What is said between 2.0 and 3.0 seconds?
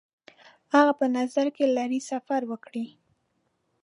سفر وکړي.